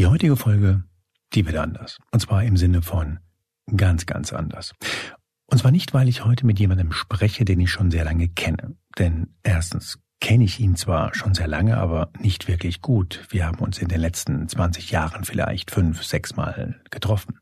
[0.00, 0.82] Die heutige Folge,
[1.34, 1.98] die wird anders.
[2.10, 3.18] Und zwar im Sinne von
[3.76, 4.72] ganz, ganz anders.
[5.44, 8.78] Und zwar nicht, weil ich heute mit jemandem spreche, den ich schon sehr lange kenne.
[8.98, 13.26] Denn erstens kenne ich ihn zwar schon sehr lange, aber nicht wirklich gut.
[13.28, 17.38] Wir haben uns in den letzten 20 Jahren vielleicht fünf, sechs Mal getroffen.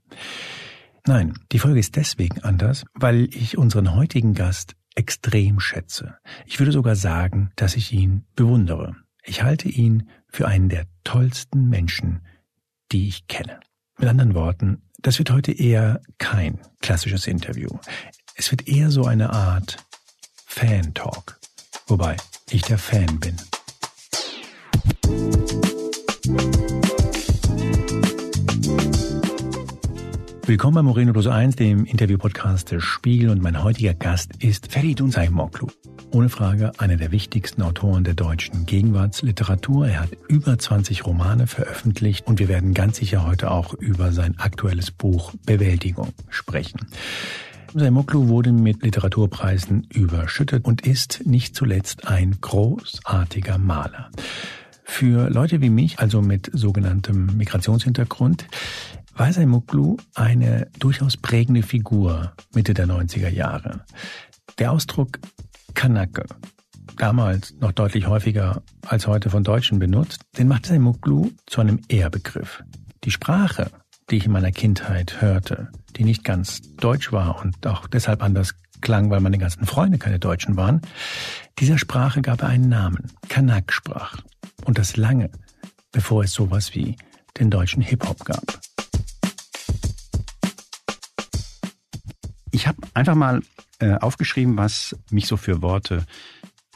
[1.07, 6.19] Nein, die Folge ist deswegen anders, weil ich unseren heutigen Gast extrem schätze.
[6.45, 8.97] Ich würde sogar sagen, dass ich ihn bewundere.
[9.23, 12.23] Ich halte ihn für einen der tollsten Menschen,
[12.93, 13.61] die ich kenne.
[13.99, 17.69] Mit anderen Worten, das wird heute eher kein klassisches Interview.
[18.35, 19.77] Es wird eher so eine Art
[20.47, 21.39] Fan-Talk,
[21.87, 22.17] wobei
[22.51, 23.37] ich der Fan bin.
[30.49, 35.11] Willkommen bei Moreno Plus 1, dem Interview-Podcast des Spiegel und mein heutiger Gast ist Feridun
[35.11, 35.67] Saimoglu.
[36.11, 39.89] Ohne Frage einer der wichtigsten Autoren der deutschen Gegenwartsliteratur.
[39.89, 44.39] Er hat über 20 Romane veröffentlicht und wir werden ganz sicher heute auch über sein
[44.39, 46.87] aktuelles Buch Bewältigung sprechen.
[47.75, 54.11] Saimoglu wurde mit Literaturpreisen überschüttet und ist nicht zuletzt ein großartiger Maler.
[54.83, 58.47] Für Leute wie mich, also mit sogenanntem Migrationshintergrund,
[59.19, 63.85] war Saimoglu eine durchaus prägende Figur Mitte der 90er Jahre.
[64.59, 65.19] Der Ausdruck
[65.75, 66.25] Kanake,
[66.97, 72.63] damals noch deutlich häufiger als heute von Deutschen benutzt, den machte Muglu zu einem Ehrbegriff.
[73.03, 73.73] Die Sprache,
[74.09, 78.55] die ich in meiner Kindheit hörte, die nicht ganz deutsch war und auch deshalb anders
[78.81, 80.81] klang, weil meine ganzen Freunde keine Deutschen waren,
[81.59, 84.19] dieser Sprache gab er einen Namen, Kanak-Sprach.
[84.65, 85.31] Und das lange,
[85.91, 86.97] bevor es sowas wie
[87.39, 88.61] den deutschen Hip-Hop gab.
[92.51, 93.43] Ich habe einfach mal
[93.79, 96.05] äh, aufgeschrieben, was mich so für Worte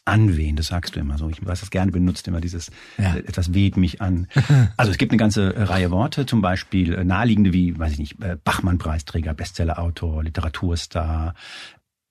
[0.04, 1.28] anwehen, das sagst du immer so.
[1.28, 3.14] Ich weiß das gerne benutzt, immer dieses, ja.
[3.14, 4.26] äh, etwas weht mich an.
[4.76, 8.22] Also es gibt eine ganze Reihe Worte, zum Beispiel äh, naheliegende wie, weiß ich nicht,
[8.22, 11.34] äh, Bachmann-Preisträger, Bestsellerautor, Literaturstar,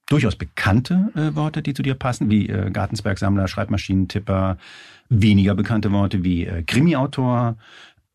[0.08, 4.58] durchaus bekannte äh, Worte, die zu dir passen, wie äh, Gartensbergsammler, Schreibmaschinentipper,
[5.10, 7.58] weniger bekannte Worte wie äh, Krimi-Autor,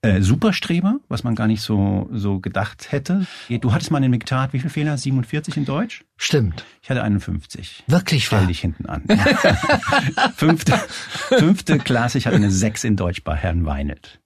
[0.03, 3.27] äh, Superstreber, was man gar nicht so, so gedacht hätte.
[3.49, 4.97] Du hattest mal in Miktat, wie viel Fehler?
[4.97, 6.05] 47 in Deutsch?
[6.17, 6.65] Stimmt.
[6.83, 7.85] Ich hatte 51.
[7.87, 8.47] Wirklich Stell wahr?
[8.47, 9.03] dich hinten an.
[10.37, 10.79] fünfte,
[11.29, 14.21] fünfte Klasse, ich hatte eine 6 in Deutsch bei Herrn Weinelt.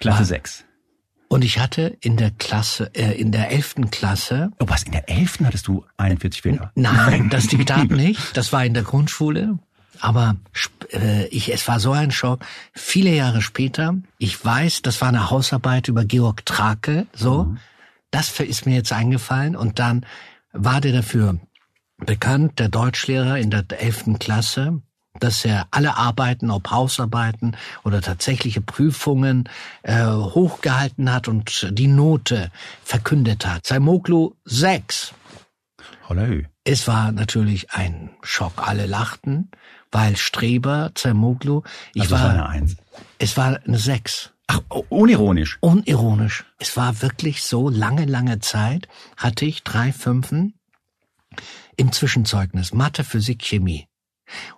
[0.00, 0.26] Klasse ah.
[0.26, 0.64] 6.
[1.28, 4.52] Und ich hatte in der Klasse, äh, in der elften Klasse.
[4.60, 4.84] Oh, was?
[4.84, 6.70] In der elften hattest du 41 Fehler?
[6.76, 8.36] Nein, das Diktat nicht.
[8.36, 9.58] Das war in der Grundschule.
[10.00, 10.36] Aber
[10.92, 12.44] äh, ich, es war so ein Schock.
[12.72, 17.44] Viele Jahre später, ich weiß, das war eine Hausarbeit über Georg Trake, so.
[17.44, 17.58] Mhm.
[18.10, 19.56] Das ist mir jetzt eingefallen.
[19.56, 20.06] Und dann
[20.52, 21.38] war der dafür
[21.98, 24.82] bekannt, der Deutschlehrer in der elften Klasse,
[25.18, 29.48] dass er alle Arbeiten, ob Hausarbeiten oder tatsächliche Prüfungen,
[29.82, 32.50] äh, hochgehalten hat und die Note
[32.82, 33.66] verkündet hat.
[33.66, 35.14] Saimoglu 6.
[36.08, 36.42] Hallo.
[36.64, 38.66] Es war natürlich ein Schock.
[38.66, 39.50] Alle lachten
[39.94, 41.62] weil Streber, Zermoglu,
[41.94, 42.76] ich also war, war eine Eins.
[43.18, 44.32] Es war eine Sechs.
[44.48, 45.58] Ach, unironisch.
[45.60, 46.44] Unironisch.
[46.58, 50.54] Es war wirklich so lange, lange Zeit hatte ich drei Fünfen
[51.76, 53.86] im Zwischenzeugnis Mathe, Physik, Chemie.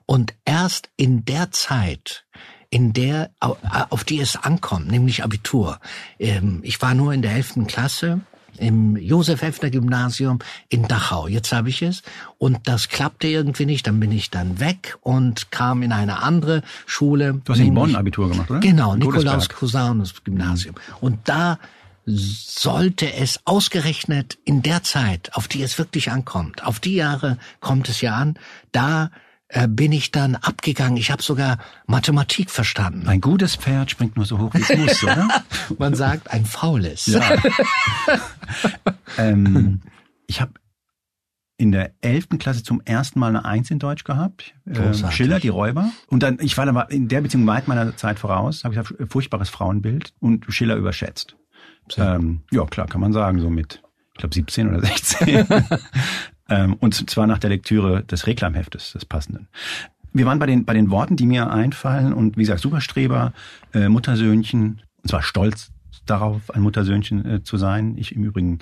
[0.06, 2.24] Und erst in der Zeit,
[2.70, 5.80] in der, auf die es ankommt, nämlich Abitur.
[6.18, 8.22] Ähm, ich war nur in der elften Klasse
[8.56, 11.28] im Josef Heffner Gymnasium in Dachau.
[11.28, 12.02] Jetzt habe ich es
[12.38, 13.86] und das klappte irgendwie nicht.
[13.86, 17.40] Dann bin ich dann weg und kam in eine andere Schule.
[17.44, 18.60] Du hast in Bonn Abitur gemacht, oder?
[18.60, 20.74] Genau, Nikolaus Cusanus Gymnasium.
[21.00, 21.58] Und da
[22.06, 27.88] sollte es ausgerechnet in der Zeit, auf die es wirklich ankommt, auf die Jahre kommt
[27.88, 28.38] es ja an,
[28.70, 29.10] da
[29.48, 30.96] äh, bin ich dann abgegangen.
[30.96, 33.08] Ich habe sogar Mathematik verstanden.
[33.08, 35.28] Ein gutes Pferd springt nur so hoch, wie es muss, oder?
[35.78, 37.06] Man sagt ein faules.
[37.06, 37.22] Ja.
[39.18, 39.82] ähm,
[40.26, 40.52] ich habe
[41.58, 44.54] in der elften Klasse zum ersten Mal eine Eins in Deutsch gehabt.
[44.66, 45.90] Ähm, Schiller, die Räuber.
[46.08, 49.10] Und dann, ich war dann in der Beziehung weit meiner Zeit voraus, habe ich gesagt,
[49.10, 51.36] furchtbares Frauenbild und Schiller überschätzt.
[51.96, 53.82] Ähm, ja, klar, kann man sagen, so mit,
[54.12, 55.46] ich glaube 17 oder 16.
[56.48, 59.48] Ähm, und zwar nach der Lektüre des Reklamheftes, des passenden.
[60.12, 63.32] Wir waren bei den, bei den Worten, die mir einfallen und wie gesagt, Superstreber,
[63.74, 65.72] äh, Muttersöhnchen, und zwar stolz
[66.06, 67.96] darauf, ein Muttersöhnchen äh, zu sein.
[67.98, 68.60] Ich im Übrigen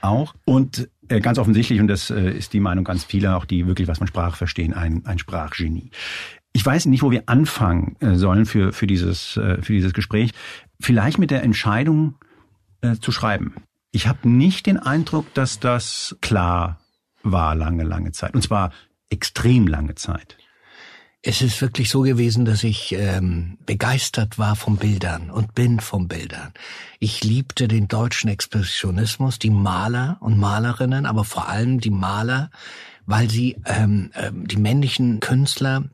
[0.00, 0.34] auch.
[0.44, 3.88] Und äh, ganz offensichtlich, und das äh, ist die Meinung ganz vieler, auch die wirklich
[3.88, 5.90] was von Sprache verstehen, ein, ein Sprachgenie.
[6.52, 10.32] Ich weiß nicht, wo wir anfangen äh, sollen für, für, dieses, äh, für dieses Gespräch.
[10.80, 12.14] Vielleicht mit der Entscheidung
[12.80, 13.54] äh, zu schreiben.
[13.92, 16.80] Ich habe nicht den Eindruck, dass das klar
[17.32, 18.34] war lange, lange Zeit.
[18.34, 18.72] Und zwar
[19.10, 20.36] extrem lange Zeit.
[21.28, 26.06] es ist wirklich so gewesen, dass ich ähm, begeistert war von Bildern und bin von
[26.06, 26.52] Bildern.
[27.00, 32.50] Ich liebte den deutschen Expressionismus, die Maler und Malerinnen, aber vor allem die Maler,
[33.06, 35.84] weil sie ähm, ähm, die männlichen Künstler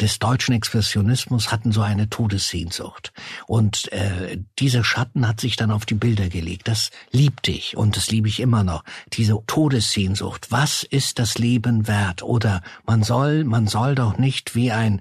[0.00, 3.12] des deutschen Expressionismus hatten so eine Todessehnsucht.
[3.46, 6.68] Und äh, dieser Schatten hat sich dann auf die Bilder gelegt.
[6.68, 8.84] Das liebte ich und das liebe ich immer noch.
[9.12, 10.50] Diese Todessehnsucht.
[10.50, 12.22] Was ist das Leben wert?
[12.22, 15.00] Oder man soll, man soll doch nicht wie ein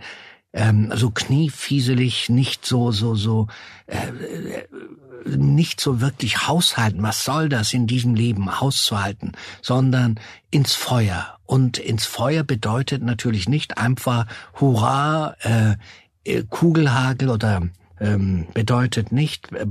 [0.54, 3.48] ähm, so kniefieselig, nicht so, so, so,
[3.88, 4.68] äh, äh
[5.26, 7.02] nicht so wirklich haushalten.
[7.02, 9.32] Was soll das in diesem Leben hauszuhalten?
[9.62, 10.20] Sondern
[10.52, 11.35] ins Feuer.
[11.45, 14.25] Und ins Feuer bedeutet natürlich nicht einfach
[14.59, 15.75] Hurra, äh,
[16.24, 17.62] äh Kugelhagel oder
[18.00, 19.65] ähm, bedeutet nicht äh,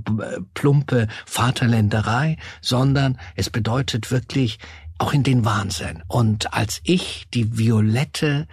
[0.55, 4.59] plumpe Vaterländerei, sondern es bedeutet wirklich
[4.99, 6.03] auch in den Wahnsinn.
[6.07, 8.47] Und als ich die violette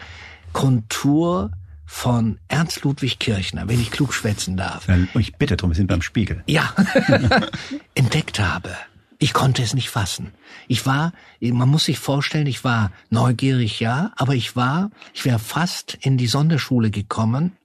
[0.54, 1.52] Kontur
[1.86, 4.88] von Ernst Ludwig Kirchner, wenn ich klug schwätzen darf.
[5.16, 6.42] Ich bitte drum, wir sind beim Spiegel.
[6.48, 6.74] Ja,
[7.96, 8.70] entdeckt habe.
[9.22, 10.34] Ich konnte es nicht fassen.
[10.68, 15.38] Ich war, man muss sich vorstellen, ich war neugierig, ja, aber ich war, ich wäre
[15.38, 17.56] fast in die Sonderschule gekommen,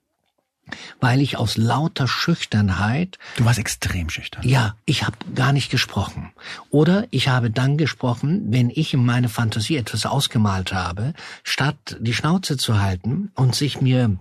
[1.00, 3.16] weil ich aus lauter Schüchternheit.
[3.38, 4.46] Du warst extrem schüchtern.
[4.46, 6.30] Ja, ich habe gar nicht gesprochen.
[6.68, 12.12] Oder ich habe dann gesprochen, wenn ich in meine Fantasie etwas ausgemalt habe, statt die
[12.12, 14.18] Schnauze zu halten und sich mir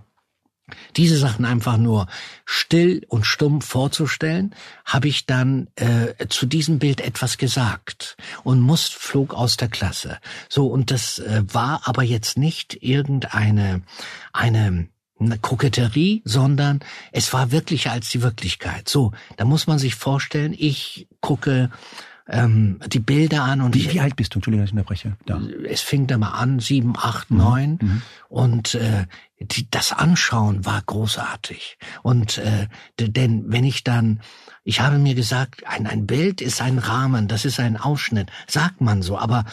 [0.96, 2.06] diese Sachen einfach nur
[2.44, 4.54] still und stumm vorzustellen,
[4.84, 10.18] habe ich dann äh, zu diesem Bild etwas gesagt und muss flog aus der Klasse.
[10.48, 13.82] So und das äh, war aber jetzt nicht irgendeine
[14.32, 14.88] eine
[15.40, 16.80] Koketterie, sondern
[17.10, 18.88] es war wirklicher als die Wirklichkeit.
[18.88, 21.70] So, da muss man sich vorstellen, ich gucke
[22.28, 24.38] ähm, die Bilder an und wie, ich, wie alt bist du?
[24.38, 25.16] Entschuldigung, dass ich unterbreche.
[25.26, 25.40] Da.
[25.68, 27.36] Es fing da mal an, sieben, acht, mhm.
[27.36, 28.02] neun mhm.
[28.28, 29.06] und äh,
[29.38, 31.78] die, das Anschauen war großartig.
[32.02, 32.68] Und äh,
[32.98, 34.20] denn wenn ich dann
[34.66, 38.80] ich habe mir gesagt, ein, ein Bild ist ein Rahmen, das ist ein Ausschnitt, sagt
[38.80, 39.44] man so, aber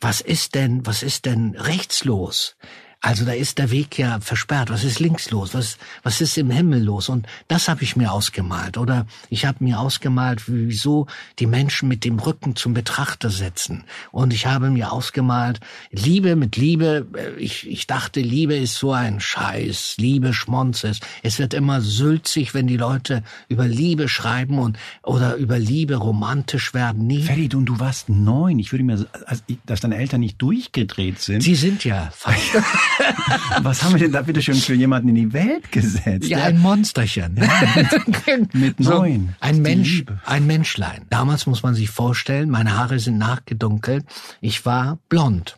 [0.00, 2.56] was ist denn, was ist denn rechtslos?
[3.04, 4.70] Also da ist der Weg ja versperrt.
[4.70, 5.52] Was ist links los?
[5.52, 7.10] Was, was ist im Himmel los?
[7.10, 8.78] Und das habe ich mir ausgemalt.
[8.78, 11.06] Oder ich habe mir ausgemalt, wieso
[11.38, 13.84] die Menschen mit dem Rücken zum Betrachter setzen.
[14.10, 15.60] Und ich habe mir ausgemalt,
[15.90, 17.06] Liebe mit Liebe.
[17.36, 19.96] Ich, ich dachte, Liebe ist so ein Scheiß.
[19.98, 21.00] Liebe schmonzes.
[21.22, 26.72] Es wird immer sülzig, wenn die Leute über Liebe schreiben und oder über Liebe romantisch
[26.72, 27.06] werden.
[27.06, 27.22] Nie.
[27.22, 28.58] Ferid, und du warst neun.
[28.58, 31.42] Ich würde mir, also, dass deine Eltern nicht durchgedreht sind.
[31.42, 32.10] Sie sind ja.
[33.62, 36.28] Was haben wir denn da bitte schön für jemanden in die Welt gesetzt?
[36.28, 37.36] Ja, ein Monsterchen.
[37.36, 39.28] Ja, mit, neun.
[39.28, 41.06] So, ein Mensch, ein Menschlein.
[41.10, 44.04] Damals muss man sich vorstellen, meine Haare sind nachgedunkelt.
[44.40, 45.56] Ich war blond.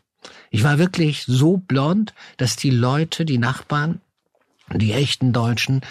[0.50, 4.00] Ich war wirklich so blond, dass die Leute, die Nachbarn,
[4.72, 5.82] die echten Deutschen,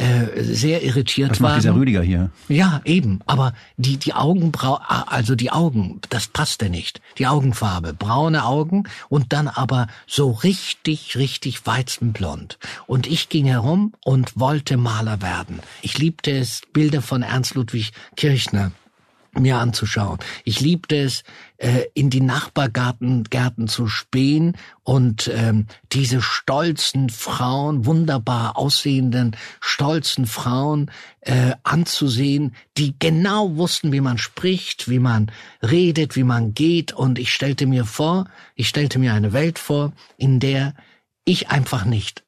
[0.00, 2.30] äh, sehr irritiert macht dieser Rüdiger hier?
[2.48, 3.20] Ja, eben.
[3.26, 7.02] Aber die, die Augenbrau, also die Augen, das passte nicht.
[7.18, 7.92] Die Augenfarbe.
[7.92, 12.58] Braune Augen und dann aber so richtig, richtig weizenblond.
[12.86, 15.60] Und ich ging herum und wollte Maler werden.
[15.82, 18.72] Ich liebte es, Bilder von Ernst Ludwig Kirchner
[19.38, 20.18] mir anzuschauen.
[20.44, 21.22] Ich liebte es,
[21.58, 30.26] äh, in die Nachbargarten Gärten zu spähen und ähm, diese stolzen Frauen, wunderbar aussehenden, stolzen
[30.26, 30.90] Frauen
[31.20, 35.30] äh, anzusehen, die genau wussten, wie man spricht, wie man
[35.62, 36.92] redet, wie man geht.
[36.92, 40.74] Und ich stellte mir vor, ich stellte mir eine Welt vor, in der
[41.24, 42.24] ich einfach nicht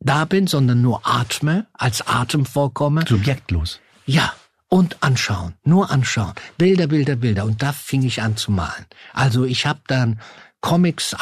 [0.00, 3.04] da bin, sondern nur atme, als Atem vorkomme.
[3.06, 3.80] Subjektlos.
[4.06, 4.32] Ja,
[4.72, 7.44] und anschauen, nur anschauen, Bilder, Bilder, Bilder.
[7.44, 8.86] Und da fing ich an zu malen.
[9.12, 10.18] Also ich habe dann
[10.62, 11.14] Comics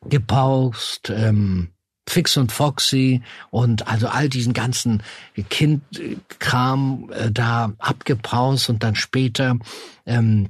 [0.00, 1.68] abgepaust, ähm,
[2.08, 5.02] Fix und Foxy und also all diesen ganzen
[5.50, 9.58] Kindkram äh, da abgepaust und dann später
[10.06, 10.48] ähm,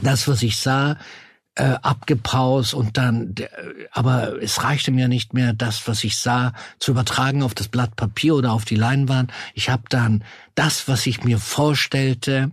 [0.00, 0.96] das, was ich sah,
[1.54, 3.34] äh, abgepaust und dann,
[3.90, 7.94] aber es reichte mir nicht mehr, das, was ich sah, zu übertragen auf das Blatt
[7.94, 9.32] Papier oder auf die Leinwand.
[9.54, 12.50] Ich habe dann das, was ich mir vorstellte,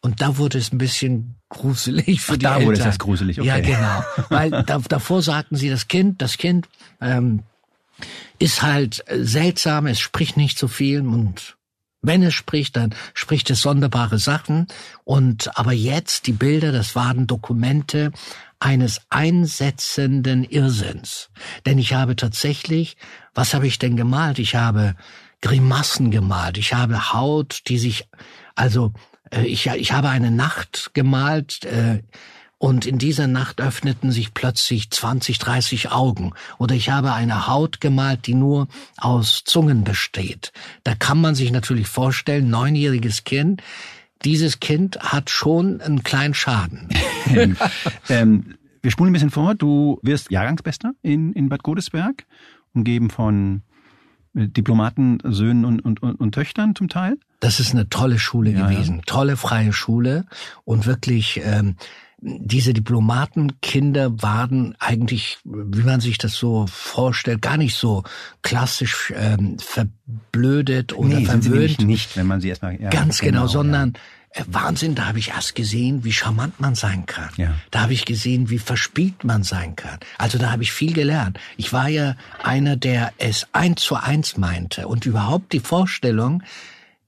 [0.00, 2.66] und da wurde es ein bisschen gruselig für Ach, die da Eltern.
[2.66, 3.48] wurde es erst gruselig, okay.
[3.48, 4.04] Ja, genau.
[4.28, 6.68] Weil da, davor sagten sie, das Kind, das Kind
[7.00, 7.44] ähm,
[8.40, 11.56] ist halt seltsam, es spricht nicht so viel und
[12.02, 14.66] wenn es spricht, dann spricht es sonderbare Sachen.
[15.04, 18.12] Und aber jetzt die Bilder, das waren Dokumente
[18.58, 21.30] eines einsetzenden Irrsinns.
[21.64, 22.96] Denn ich habe tatsächlich,
[23.34, 24.38] was habe ich denn gemalt?
[24.38, 24.94] Ich habe
[25.40, 26.58] Grimassen gemalt.
[26.58, 28.08] Ich habe Haut, die sich,
[28.54, 28.92] also
[29.30, 31.64] äh, ich, ich habe eine Nacht gemalt.
[31.64, 32.02] Äh,
[32.62, 36.32] und in dieser Nacht öffneten sich plötzlich 20, 30 Augen.
[36.58, 40.52] Oder ich habe eine Haut gemalt, die nur aus Zungen besteht.
[40.84, 43.64] Da kann man sich natürlich vorstellen, neunjähriges Kind,
[44.24, 46.88] dieses Kind hat schon einen kleinen Schaden.
[48.08, 49.56] ähm, wir spulen ein bisschen vor.
[49.56, 52.26] Du wirst Jahrgangsbester in, in Bad Godesberg,
[52.74, 53.62] umgeben von
[54.36, 57.18] äh, Diplomaten, Söhnen und, und, und, und Töchtern zum Teil.
[57.40, 59.02] Das ist eine tolle Schule ja, gewesen, ja.
[59.06, 60.26] tolle freie Schule
[60.62, 61.74] und wirklich ähm,
[62.24, 68.04] diese Diplomatenkinder waren eigentlich, wie man sich das so vorstellt, gar nicht so
[68.42, 71.70] klassisch ähm, verblödet oder nee, verwöhnt.
[71.70, 74.00] Sind sie nicht, wenn man sie erstmal ja, ganz genau, genau sondern ja.
[74.42, 77.30] Äh, Wahnsinn, da habe ich erst gesehen, wie charmant man sein kann.
[77.36, 77.54] Ja.
[77.72, 79.98] Da habe ich gesehen, wie verspielt man sein kann.
[80.16, 81.40] Also da habe ich viel gelernt.
[81.56, 86.44] Ich war ja einer, der es eins zu eins meinte und überhaupt die Vorstellung,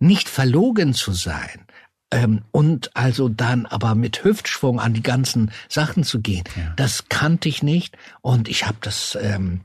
[0.00, 1.64] nicht verlogen zu sein,
[2.14, 6.73] ähm, und also dann aber mit Hüftschwung an die ganzen Sachen zu gehen, ja.
[6.76, 7.97] das kannte ich nicht.
[8.23, 9.62] Und ich habe das ähm,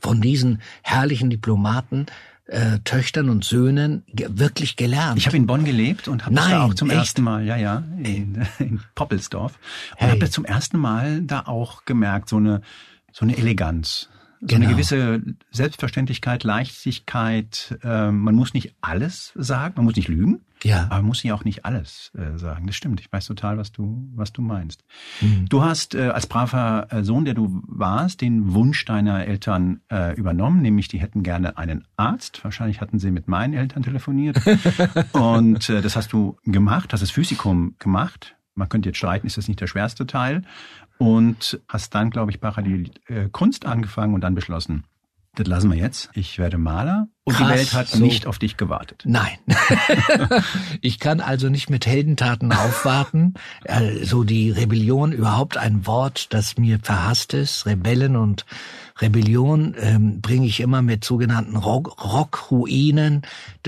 [0.00, 2.06] von diesen herrlichen Diplomaten
[2.46, 5.18] äh, Töchtern und Söhnen ge wirklich gelernt.
[5.18, 6.98] Ich habe in Bonn gelebt und habe da auch zum echt?
[6.98, 9.58] ersten Mal, ja, ja, in, in Poppelsdorf
[9.92, 10.10] und hey.
[10.10, 12.60] habe zum ersten Mal da auch gemerkt, so eine
[13.12, 14.08] so eine Eleganz.
[14.40, 14.66] So genau.
[14.66, 17.78] eine gewisse Selbstverständlichkeit, Leichtigkeit.
[17.82, 20.40] Äh, man muss nicht alles sagen, man muss nicht lügen.
[20.64, 20.84] Ja.
[20.84, 22.66] Aber man muss ja auch nicht alles äh, sagen.
[22.66, 23.00] Das stimmt.
[23.00, 24.84] Ich weiß total, was du, was du meinst.
[25.20, 25.46] Mhm.
[25.48, 30.14] Du hast äh, als braver äh, Sohn, der du warst, den Wunsch deiner Eltern äh,
[30.16, 32.42] übernommen, nämlich die hätten gerne einen Arzt.
[32.44, 34.40] Wahrscheinlich hatten sie mit meinen Eltern telefoniert.
[35.12, 38.36] Und äh, das hast du gemacht, hast das Physikum gemacht.
[38.54, 40.42] Man könnte jetzt streiten, ist das nicht der schwerste Teil?
[40.98, 44.84] Und hast dann, glaube ich, parallel äh, Kunst angefangen und dann beschlossen,
[45.34, 46.10] das lassen wir jetzt.
[46.14, 47.98] Ich werde Maler und Krass, die Welt hat so.
[47.98, 49.02] nicht auf dich gewartet.
[49.04, 49.38] Nein.
[50.80, 53.34] ich kann also nicht mit Heldentaten aufwarten.
[53.66, 57.66] Also die Rebellion überhaupt ein Wort, das mir verhasst ist.
[57.66, 58.44] Rebellen und
[59.00, 63.22] Rebellion ähm, bringe ich immer mit sogenannten Rock Rockruinen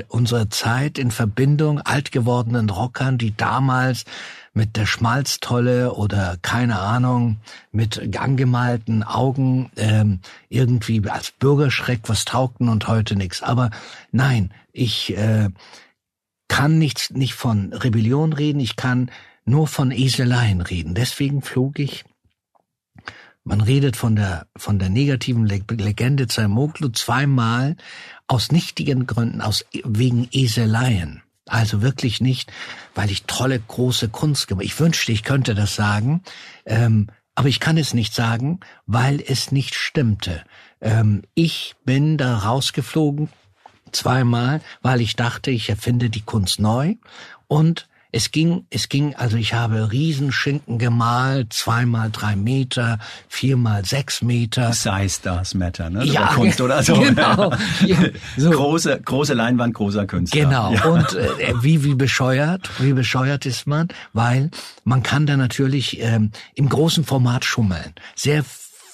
[0.08, 4.04] unserer Zeit in Verbindung, alt gewordenen Rockern, die damals
[4.54, 7.38] mit der Schmalztolle oder keine Ahnung,
[7.70, 13.42] mit angemalten Augen ähm, irgendwie als Bürgerschreck was taugten und heute nichts.
[13.42, 13.70] Aber
[14.10, 15.48] nein, ich äh,
[16.48, 19.10] kann nicht, nicht von Rebellion reden, ich kann
[19.44, 20.94] nur von Eseleien reden.
[20.94, 22.04] Deswegen flog ich
[23.44, 27.76] man redet von der, von der negativen Legende Zermoglu zweimal
[28.28, 31.21] aus nichtigen Gründen, aus, wegen Eseleien.
[31.46, 32.52] Also wirklich nicht,
[32.94, 34.64] weil ich tolle große Kunst gemacht.
[34.64, 36.22] Ich wünschte, ich könnte das sagen,
[36.66, 40.44] ähm, aber ich kann es nicht sagen, weil es nicht stimmte.
[40.80, 43.28] Ähm, ich bin da rausgeflogen
[43.90, 46.94] zweimal, weil ich dachte, ich erfinde die Kunst neu
[47.48, 54.20] und es ging, es ging, also ich habe Riesenschinken gemalt, zweimal drei Meter, viermal sechs
[54.20, 54.74] Meter.
[54.74, 56.04] Size does matter, ne?
[56.04, 56.94] Ja, Kunst oder so.
[56.94, 57.52] Genau.
[57.86, 57.96] Ja,
[58.36, 58.50] so.
[58.50, 60.42] Große, große Leinwand, großer Künstler.
[60.42, 60.74] Genau.
[60.74, 60.84] Ja.
[60.84, 63.88] Und äh, wie, wie bescheuert, wie bescheuert ist man?
[64.12, 64.50] Weil
[64.84, 67.94] man kann da natürlich ähm, im großen Format schummeln.
[68.14, 68.44] Sehr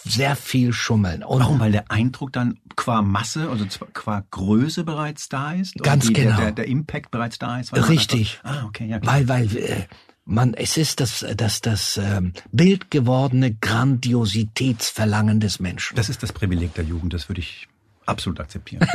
[0.08, 1.22] sehr viel schummeln.
[1.22, 1.60] Und Warum?
[1.60, 5.74] Weil der Eindruck dann qua Masse, also qua Größe bereits da ist?
[5.78, 6.36] Ganz die, genau.
[6.36, 7.74] Der, der, der, Impact bereits da ist?
[7.74, 8.40] Richtig.
[8.42, 8.98] Ah, okay, ja.
[8.98, 9.14] Klar.
[9.14, 9.86] Weil, weil, äh,
[10.24, 15.96] man, es ist das, das, das ähm, Bild gewordene Grandiositätsverlangen des Menschen.
[15.96, 17.68] Das ist das Privileg der Jugend, das würde ich
[18.08, 18.86] absolut akzeptieren.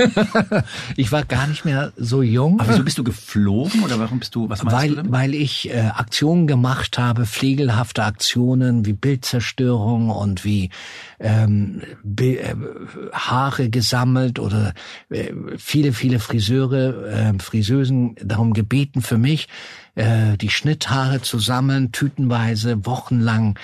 [0.96, 2.60] ich war gar nicht mehr so jung.
[2.60, 5.12] Aber wieso bist du geflogen oder warum bist du, was meinst weil, du denn?
[5.12, 10.70] Weil ich äh, Aktionen gemacht habe, pflegelhafte Aktionen wie Bildzerstörung und wie
[11.20, 11.82] ähm,
[12.20, 12.56] äh,
[13.12, 14.74] Haare gesammelt oder
[15.10, 19.48] äh, viele, viele Friseure, äh, Friseusen darum gebeten für mich,
[19.96, 23.58] äh, die Schnitthaare zu sammeln, tütenweise, wochenlang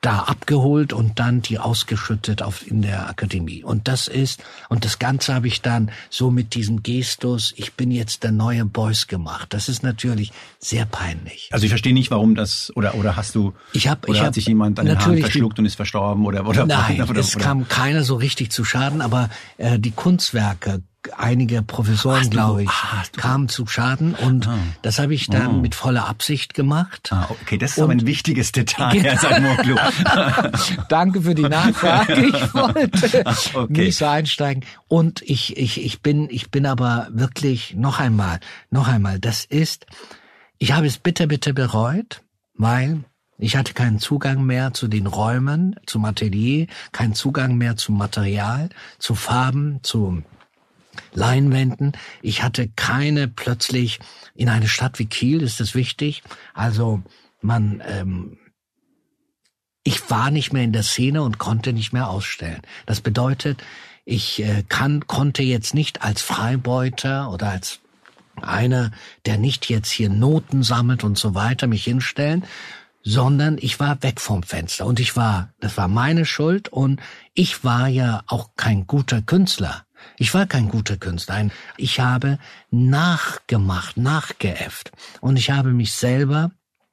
[0.00, 3.62] da abgeholt und dann die ausgeschüttet auf in der Akademie.
[3.62, 7.90] Und das ist und das Ganze habe ich dann so mit diesem Gestus, ich bin
[7.90, 9.52] jetzt der neue Boys gemacht.
[9.52, 11.50] Das ist natürlich sehr peinlich.
[11.52, 14.28] Also ich verstehe nicht, warum das oder oder hast du ich hab, oder ich hat
[14.28, 17.20] hab sich jemand an den Haaren verschluckt und ist verstorben oder oder Nein, oder, oder,
[17.20, 19.28] es kam keiner so richtig zu Schaden, aber
[19.58, 20.82] äh, die Kunstwerke
[21.16, 24.58] einige Professoren, glaube ich, ah, kamen zu Schaden und ah.
[24.82, 25.60] das habe ich dann oh.
[25.60, 27.10] mit voller Absicht gemacht.
[27.12, 30.52] Ah, okay, das ist und, aber ein wichtiges Detail, Herr
[30.88, 32.26] Danke für die Nachfrage.
[32.26, 33.84] Ich wollte okay.
[33.84, 34.64] nicht so einsteigen.
[34.88, 38.40] Und ich, ich, ich bin, ich bin aber wirklich noch einmal,
[38.70, 39.86] noch einmal, das ist,
[40.58, 42.22] ich habe es bitter, bitter bereut,
[42.54, 43.04] weil
[43.38, 48.68] ich hatte keinen Zugang mehr zu den Räumen, zum Atelier, keinen Zugang mehr zum Material,
[48.98, 50.22] zu Farben, zu
[51.12, 51.92] Leinwänden.
[52.22, 54.00] Ich hatte keine plötzlich
[54.34, 56.22] in eine Stadt wie Kiel, ist das wichtig.
[56.54, 57.02] Also
[57.40, 58.38] man ähm,
[59.82, 62.60] ich war nicht mehr in der Szene und konnte nicht mehr ausstellen.
[62.86, 63.62] Das bedeutet,
[64.04, 67.80] ich äh, kann, konnte jetzt nicht als Freibeuter oder als
[68.42, 68.90] einer,
[69.26, 72.44] der nicht jetzt hier Noten sammelt und so weiter, mich hinstellen,
[73.02, 77.00] sondern ich war weg vom Fenster und ich war, das war meine Schuld und
[77.34, 79.84] ich war ja auch kein guter Künstler.
[80.16, 81.48] Ich war kein guter Künstler.
[81.76, 82.38] Ich habe
[82.70, 86.50] nachgemacht, nachgeäfft und ich habe mich selber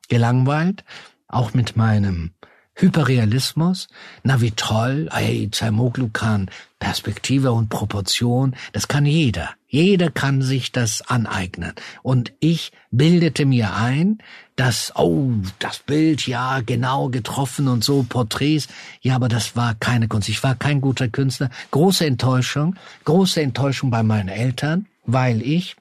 [0.07, 0.83] gelangweilt,
[1.27, 2.31] auch mit meinem
[2.75, 3.87] Hyperrealismus,
[4.23, 6.49] na wie toll, ey, Zaimoglu kann
[6.79, 9.56] Perspektive und Proportion, das kann jeder.
[9.67, 11.73] Jeder kann sich das aneignen.
[12.01, 14.19] Und ich bildete mir ein,
[14.55, 18.67] dass, oh, das Bild, ja, genau getroffen und so, Porträts,
[19.01, 20.29] ja, aber das war keine Kunst.
[20.29, 21.49] Ich war kein guter Künstler.
[21.71, 25.75] Große Enttäuschung, große Enttäuschung bei meinen Eltern, weil ich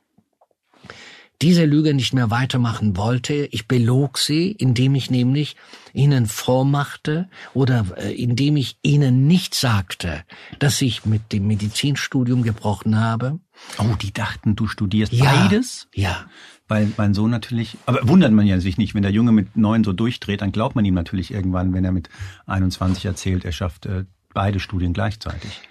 [1.42, 3.34] diese Lüge nicht mehr weitermachen wollte.
[3.50, 5.56] Ich belog sie, indem ich nämlich
[5.92, 10.24] ihnen vormachte oder äh, indem ich ihnen nicht sagte,
[10.58, 13.38] dass ich mit dem Medizinstudium gebrochen habe.
[13.78, 15.88] Oh, die dachten, du studierst ja, beides?
[15.94, 16.26] Ja.
[16.68, 19.84] Weil mein Sohn natürlich, aber wundert man ja sich nicht, wenn der Junge mit neun
[19.84, 22.08] so durchdreht, dann glaubt man ihm natürlich irgendwann, wenn er mit
[22.46, 25.62] 21 erzählt, er schafft äh, beide Studien gleichzeitig.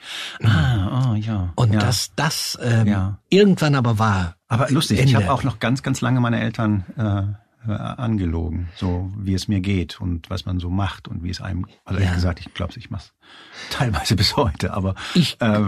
[0.41, 1.53] Ah, oh, ja.
[1.55, 1.79] Und ja.
[1.79, 3.19] das, das ähm, ja.
[3.29, 4.37] irgendwann aber war.
[4.47, 5.11] Aber lustig, Ende.
[5.11, 9.47] ich habe auch noch ganz, ganz lange meine Eltern äh, äh, angelogen, so wie es
[9.47, 11.65] mir geht und was man so macht und wie es einem.
[11.83, 12.05] Also ja.
[12.05, 13.13] ehrlich gesagt, ich glaube, ich mach's
[13.69, 15.61] teilweise bis heute, aber ich, äh,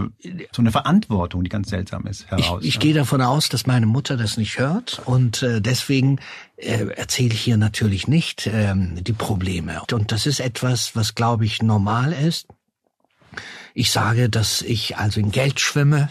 [0.52, 2.62] so eine Verantwortung, die ganz seltsam ist, heraus.
[2.62, 6.18] Ich, ich gehe davon aus, dass meine Mutter das nicht hört und äh, deswegen
[6.56, 9.82] äh, erzähle ich hier natürlich nicht ähm, die Probleme.
[9.92, 12.48] Und das ist etwas, was glaube ich normal ist.
[13.74, 16.08] Ich sage, dass ich also in Geld schwimme,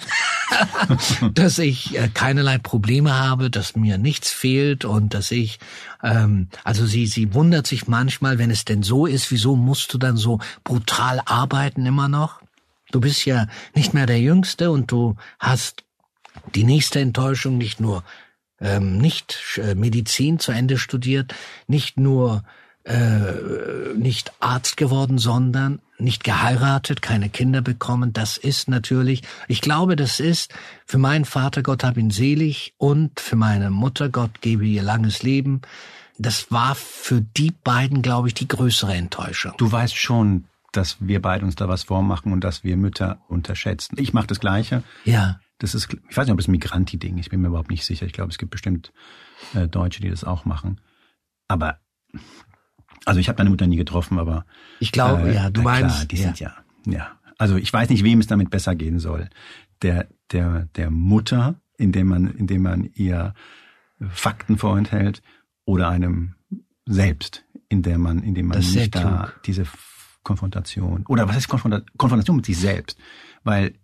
[1.33, 5.59] dass ich äh, keinerlei Probleme habe, dass mir nichts fehlt und dass ich,
[6.01, 9.97] ähm, also sie, sie wundert sich manchmal, wenn es denn so ist, wieso musst du
[9.97, 12.41] dann so brutal arbeiten immer noch?
[12.91, 15.83] Du bist ja nicht mehr der Jüngste und du hast
[16.55, 18.03] die nächste Enttäuschung nicht nur
[18.59, 21.35] ähm, nicht äh, Medizin zu Ende studiert,
[21.67, 22.43] nicht nur
[22.87, 28.13] äh, nicht Arzt geworden, sondern nicht geheiratet, keine Kinder bekommen.
[28.13, 30.53] Das ist natürlich, ich glaube, das ist
[30.85, 35.21] für meinen Vater, Gott hab ihn selig, und für meine Mutter, Gott gebe ihr langes
[35.23, 35.61] Leben.
[36.17, 39.53] Das war für die beiden, glaube ich, die größere Enttäuschung.
[39.57, 43.97] Du weißt schon, dass wir beide uns da was vormachen und dass wir Mütter unterschätzen.
[43.99, 44.83] Ich mache das Gleiche.
[45.03, 45.39] Ja.
[45.59, 47.25] Das ist, ich weiß nicht, ob es ein Migranti-Ding ist.
[47.25, 48.05] Ich bin mir überhaupt nicht sicher.
[48.05, 48.93] Ich glaube, es gibt bestimmt
[49.55, 50.79] äh, Deutsche, die das auch machen.
[51.47, 51.79] Aber
[53.05, 54.45] also ich habe deine Mutter nie getroffen, aber
[54.79, 56.21] ich glaube, äh, ja, du meinst, klar, die ja.
[56.23, 56.55] sind ja,
[56.85, 57.11] ja.
[57.37, 59.29] Also ich weiß nicht, wem es damit besser gehen soll.
[59.81, 63.33] Der der der Mutter, indem man indem man ihr
[64.09, 65.21] Fakten vorenthält,
[65.65, 66.35] oder einem
[66.85, 69.65] selbst, in der man indem man nicht da diese
[70.23, 72.97] Konfrontation oder was heißt Konfrontation mit sich selbst,
[73.43, 73.75] weil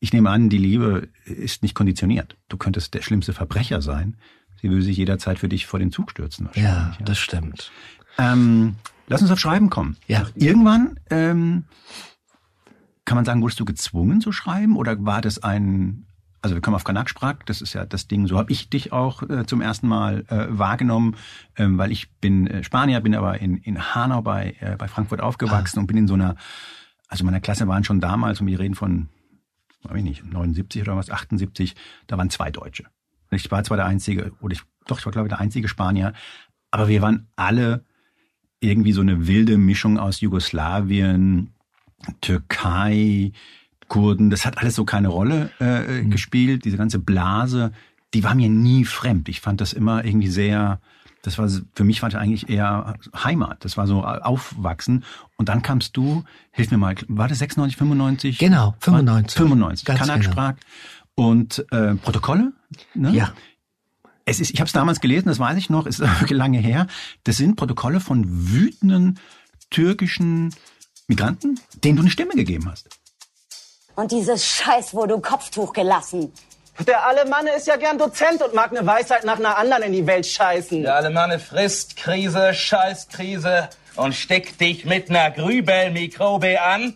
[0.00, 2.36] ich nehme an, die Liebe ist nicht konditioniert.
[2.48, 4.16] Du könntest der schlimmste Verbrecher sein.
[4.60, 6.48] Sie würde sich jederzeit für dich vor den Zug stürzen.
[6.54, 7.70] Ja, ja, das stimmt.
[8.18, 9.96] Ähm, lass uns auf Schreiben kommen.
[10.06, 10.26] Ja.
[10.34, 11.64] Irgendwann ähm,
[13.04, 16.06] kann man sagen, wurdest du gezwungen zu schreiben oder war das ein
[16.42, 19.22] also wir kommen auf Kanak-Sprach, das ist ja das Ding, so habe ich dich auch
[19.22, 21.16] äh, zum ersten Mal äh, wahrgenommen,
[21.56, 25.20] ähm, weil ich bin äh, Spanier, bin aber in, in Hanau bei, äh, bei Frankfurt
[25.20, 25.80] aufgewachsen ah.
[25.80, 26.34] und bin in so einer,
[27.06, 29.08] also meiner Klasse waren schon damals, und wir reden von,
[29.84, 31.76] weiß ich nicht, 79 oder was, 78,
[32.08, 32.86] da waren zwei Deutsche.
[33.30, 36.12] Ich war zwar der einzige, oder ich, doch, ich war glaube ich der einzige Spanier,
[36.72, 37.84] aber wir waren alle
[38.62, 41.50] irgendwie so eine wilde Mischung aus Jugoslawien,
[42.20, 43.32] Türkei,
[43.88, 44.30] Kurden.
[44.30, 46.10] Das hat alles so keine Rolle äh, mhm.
[46.10, 46.64] gespielt.
[46.64, 47.72] Diese ganze Blase,
[48.14, 49.28] die war mir nie fremd.
[49.28, 50.80] Ich fand das immer irgendwie sehr,
[51.22, 53.64] das war für mich war das eigentlich eher Heimat.
[53.64, 55.04] Das war so Aufwachsen.
[55.36, 58.38] Und dann kamst du, hilf mir mal, war das 96, 95?
[58.38, 59.36] Genau, 95.
[59.36, 59.84] 95.
[59.84, 60.54] Kanak sprach.
[60.54, 61.28] Genau.
[61.28, 62.52] Und äh, Protokolle?
[62.94, 63.10] Ne?
[63.10, 63.32] Ja.
[64.24, 66.86] Es ist, ich habe es damals gelesen, das weiß ich noch, ist lange her.
[67.24, 69.18] Das sind Protokolle von wütenden
[69.70, 70.54] türkischen
[71.08, 72.88] Migranten, denen du eine Stimme gegeben hast.
[73.94, 76.32] Und dieses Scheiß wurde Kopftuch gelassen.
[76.86, 80.06] Der Alemanne ist ja gern Dozent und mag eine Weisheit nach einer anderen in die
[80.06, 80.82] Welt scheißen.
[80.82, 86.94] Der Alemanne frisst Krise, Scheißkrise und steckt dich mit einer Grübelmikrobe an.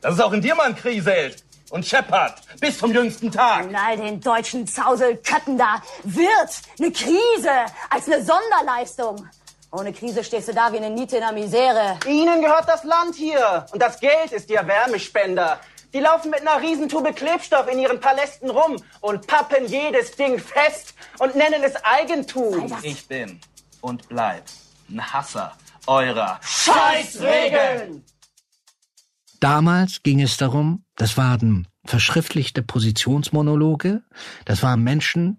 [0.00, 3.66] Dass es auch in dir mal kriselt und scheppert bis zum jüngsten Tag.
[3.66, 7.50] Und all den deutschen Zauselkötten da wird eine Krise
[7.90, 9.28] als eine Sonderleistung.
[9.70, 11.98] Ohne Krise stehst du da wie eine Niete in der Misere.
[12.06, 15.60] Ihnen gehört das Land hier und das Geld ist ihr Wärmespender.
[15.92, 20.94] Die laufen mit einer Riesentube Klebstoff in ihren Palästen rum und pappen jedes Ding fest
[21.18, 22.76] und nennen es Eigentum.
[22.82, 23.40] Ich bin
[23.80, 24.44] und bleib
[24.90, 28.04] ein Hasser eurer Scheißregeln!
[29.40, 34.02] Damals ging es darum, das waren verschriftlichte Positionsmonologe,
[34.44, 35.38] das waren Menschen,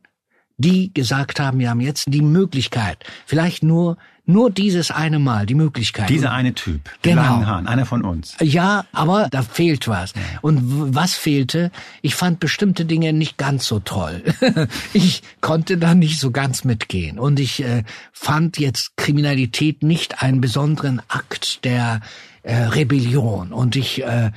[0.57, 3.97] die gesagt haben, wir haben jetzt die Möglichkeit, vielleicht nur
[4.29, 6.07] nur dieses eine Mal, die Möglichkeit.
[6.07, 7.23] Dieser eine Typ, genau.
[7.23, 8.35] langen Haaren, einer von uns.
[8.39, 10.13] Ja, aber da fehlt was.
[10.41, 11.71] Und was fehlte?
[12.03, 14.23] Ich fand bestimmte Dinge nicht ganz so toll.
[14.93, 17.17] ich konnte da nicht so ganz mitgehen.
[17.17, 22.01] Und ich äh, fand jetzt Kriminalität nicht einen besonderen Akt der
[22.43, 24.32] äh, Rebellion und ich äh,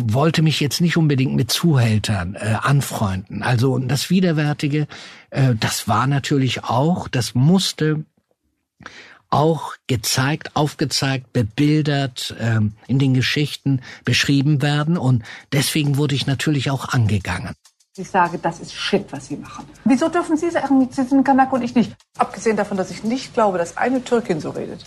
[0.00, 3.42] wollte mich jetzt nicht unbedingt mit Zuhältern äh, anfreunden.
[3.42, 4.86] Also das Widerwärtige,
[5.30, 8.04] äh, das war natürlich auch, das musste
[9.32, 14.98] auch gezeigt, aufgezeigt, bebildert, ähm, in den Geschichten beschrieben werden.
[14.98, 17.54] Und deswegen wurde ich natürlich auch angegangen.
[17.96, 19.66] Ich sage, das ist Shit, was Sie machen.
[19.84, 21.94] Wieso dürfen Sie sagen, Sie sind Kanak und ich nicht?
[22.16, 24.84] Abgesehen davon, dass ich nicht glaube, dass eine Türkin so redet.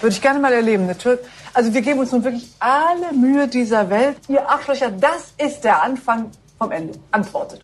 [0.00, 0.88] Würde ich gerne mal erleben.
[0.98, 1.20] Türk
[1.52, 4.18] also wir geben uns nun wirklich alle Mühe dieser Welt.
[4.28, 6.98] Ihr Arschlöcher, das ist der Anfang vom Ende.
[7.10, 7.62] Antwortet.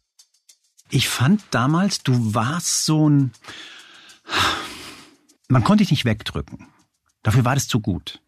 [0.91, 3.33] Ich fand damals, du warst so ein
[5.49, 6.67] man konnte dich nicht wegdrücken.
[7.23, 8.21] Dafür war das zu gut.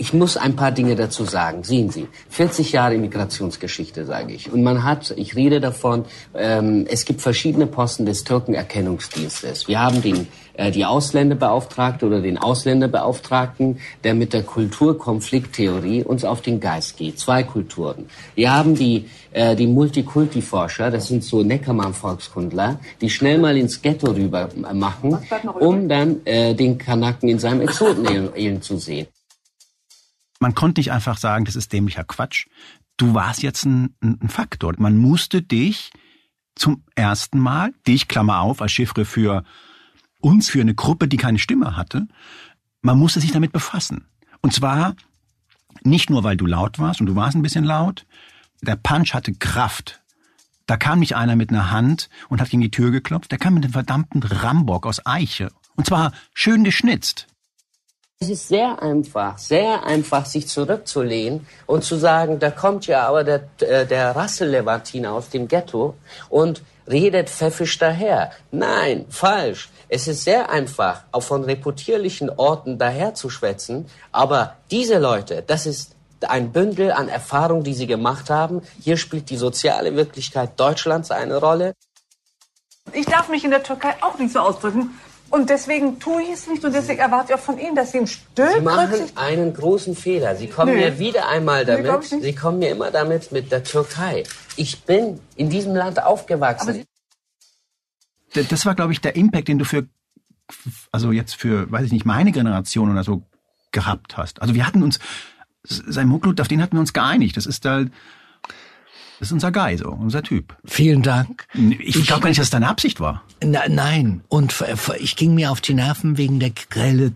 [0.00, 1.64] Ich muss ein paar Dinge dazu sagen.
[1.64, 4.52] Sehen Sie, 40 Jahre Immigrationsgeschichte, sage ich.
[4.52, 9.66] Und man hat, ich rede davon, ähm, es gibt verschiedene Posten des Türkenerkennungsdienstes.
[9.66, 16.42] Wir haben den, äh, die Ausländerbeauftragte oder den Ausländerbeauftragten, der mit der Kulturkonflikttheorie uns auf
[16.42, 17.18] den Geist geht.
[17.18, 18.06] Zwei Kulturen.
[18.36, 24.12] Wir haben die, äh, die Multikulti-Forscher, das sind so Neckermann-Volkskundler, die schnell mal ins Ghetto
[24.12, 25.18] rüber machen,
[25.58, 29.08] um dann äh, den Kanaken in seinem Exotenelend zu sehen
[30.38, 32.46] man konnte nicht einfach sagen, das ist dämlicher Quatsch.
[32.96, 34.74] Du warst jetzt ein, ein Faktor.
[34.78, 35.90] Man musste dich
[36.54, 39.44] zum ersten Mal, dich, Klammer auf, als Chiffre für
[40.20, 42.08] uns, für eine Gruppe, die keine Stimme hatte,
[42.82, 44.06] man musste sich damit befassen.
[44.40, 44.94] Und zwar
[45.82, 48.06] nicht nur, weil du laut warst, und du warst ein bisschen laut,
[48.62, 50.00] der Punch hatte Kraft.
[50.66, 53.54] Da kam nicht einer mit einer Hand und hat gegen die Tür geklopft, der kam
[53.54, 55.50] mit einem verdammten Rambock aus Eiche.
[55.76, 57.28] Und zwar schön geschnitzt.
[58.20, 63.22] Es ist sehr einfach, sehr einfach, sich zurückzulehnen und zu sagen, da kommt ja aber
[63.22, 65.94] der, äh, der Rassellevantiner aus dem Ghetto
[66.28, 68.32] und redet pfeffisch daher.
[68.50, 69.68] Nein, falsch.
[69.88, 75.66] Es ist sehr einfach, auch von reputierlichen Orten daher zu schwätzen, aber diese Leute, das
[75.66, 75.94] ist
[76.26, 78.62] ein Bündel an Erfahrungen, die sie gemacht haben.
[78.80, 81.72] Hier spielt die soziale Wirklichkeit Deutschlands eine Rolle.
[82.92, 84.98] Ich darf mich in der Türkei auch nicht so ausdrücken,
[85.30, 87.98] und deswegen tue ich es nicht und deswegen erwarte ich auch von Ihnen, dass Sie
[87.98, 90.36] ein Stück Sie machen einen großen Fehler.
[90.36, 90.78] Sie kommen Nö.
[90.78, 91.86] mir wieder einmal damit.
[91.86, 94.24] Nö, Sie kommen mir immer damit mit der Türkei.
[94.56, 96.84] Ich bin in diesem Land aufgewachsen.
[98.32, 99.86] das war, glaube ich, der Impact, den du für,
[100.92, 103.22] also jetzt für, weiß ich nicht, meine Generation oder so
[103.70, 104.40] gehabt hast.
[104.40, 104.98] Also wir hatten uns,
[105.62, 107.36] sein Mucklut, auf den hatten wir uns geeinigt.
[107.36, 107.92] Das ist halt,
[109.18, 110.56] das ist unser Guy, so, unser Typ.
[110.64, 111.46] Vielen Dank.
[111.78, 113.22] Ich glaube gar nicht, dass es deine Absicht war.
[113.44, 114.64] Na, nein, und
[115.00, 117.12] ich ging mir auf die Nerven wegen der grelle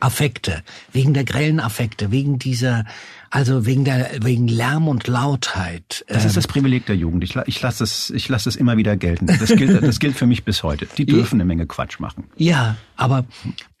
[0.00, 2.84] Affekte, wegen der grellen Affekte, wegen dieser,
[3.30, 6.04] also wegen der, wegen Lärm und Lautheit.
[6.08, 7.24] Das ist ähm, das Privileg der Jugend.
[7.24, 9.26] Ich, ich lasse es, ich lasse es immer wieder gelten.
[9.26, 10.86] Das gilt, das gilt für mich bis heute.
[10.98, 12.24] Die dürfen eine Menge Quatsch machen.
[12.36, 13.24] Ja, aber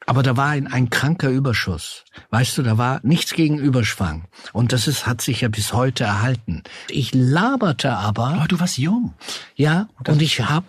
[0.06, 2.04] aber da war ein, ein kranker Überschuss.
[2.34, 4.24] Weißt du, da war nichts gegen Überschwang.
[4.52, 6.64] Und das ist, hat sich ja bis heute erhalten.
[6.88, 8.26] Ich laberte aber.
[8.26, 9.14] Aber du warst jung.
[9.54, 10.66] Ja, und ich habe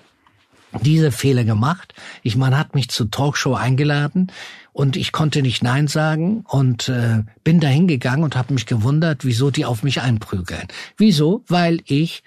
[0.83, 1.95] diese Fehler gemacht.
[2.21, 4.31] Ich, man hat mich zur Talkshow eingeladen
[4.73, 9.25] und ich konnte nicht Nein sagen und äh, bin da hingegangen und habe mich gewundert,
[9.25, 10.67] wieso die auf mich einprügeln.
[10.97, 11.43] Wieso?
[11.47, 12.21] Weil ich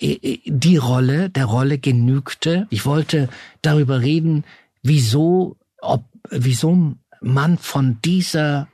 [0.00, 2.68] äh, äh, die Rolle, der Rolle genügte.
[2.70, 3.28] Ich wollte
[3.60, 4.44] darüber reden,
[4.84, 8.68] wieso, ob wieso man von dieser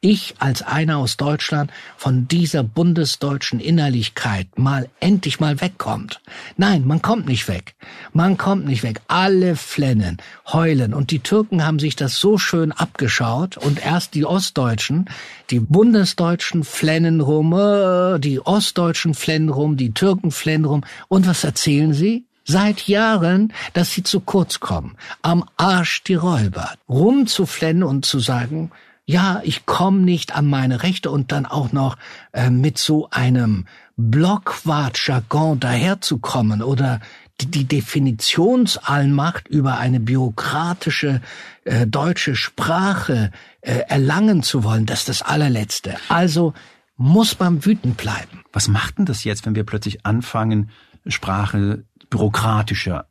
[0.00, 6.20] ich als einer aus Deutschland von dieser bundesdeutschen Innerlichkeit mal endlich mal wegkommt.
[6.56, 7.74] Nein, man kommt nicht weg.
[8.12, 9.00] Man kommt nicht weg.
[9.08, 10.94] Alle flennen, heulen.
[10.94, 15.10] Und die Türken haben sich das so schön abgeschaut und erst die Ostdeutschen,
[15.50, 20.84] die Bundesdeutschen flennen rum, äh, die Ostdeutschen flennen rum, die Türken flennen rum.
[21.08, 22.24] Und was erzählen sie?
[22.50, 24.96] seit Jahren, dass sie zu kurz kommen.
[25.20, 26.72] Am Arsch die Räuber.
[26.88, 28.72] Rumzuflennen und zu sagen,
[29.08, 31.96] ja, ich komme nicht an meine Rechte und dann auch noch
[32.32, 33.64] äh, mit so einem
[33.96, 37.00] Blockwart-Jargon daherzukommen oder
[37.40, 41.22] die, Definitionsallmacht über eine bürokratische
[41.64, 45.96] äh, deutsche Sprache äh, erlangen zu wollen, das ist das allerletzte.
[46.10, 46.52] Also
[46.98, 48.42] muss man wütend bleiben.
[48.52, 50.68] Was macht denn das jetzt, wenn wir plötzlich anfangen,
[51.06, 53.06] Sprache bürokratischer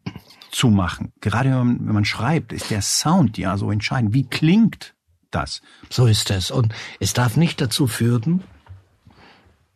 [0.51, 1.11] zu machen.
[1.21, 4.13] Gerade wenn man, wenn man schreibt, ist der Sound ja so entscheidend.
[4.13, 4.93] Wie klingt
[5.31, 5.61] das.
[5.89, 6.51] So ist es.
[6.51, 8.43] Und es darf nicht dazu führen,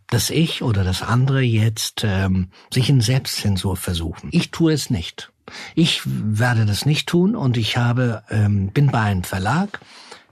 [0.07, 4.29] dass ich oder das andere jetzt ähm, sich in Selbstzensur versuchen.
[4.33, 5.31] Ich tue es nicht.
[5.73, 9.79] Ich werde das nicht tun und ich habe ähm, bin bei einem Verlag.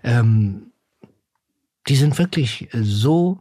[0.04, 0.72] Ähm,
[1.88, 3.40] die sind wirklich so